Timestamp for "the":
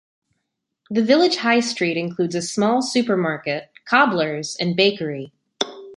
0.89-1.03